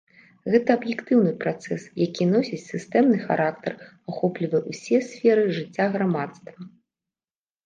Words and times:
Гэта 0.53 0.69
аб'ектыўны 0.77 1.33
працэс, 1.43 1.83
які 2.05 2.23
носіць 2.31 2.61
сістэмны 2.71 3.19
характар, 3.27 3.73
ахоплівае 4.13 4.63
ўсе 4.71 4.97
сферы 5.11 5.43
жыцця 5.61 5.85
грамадства. 5.99 6.51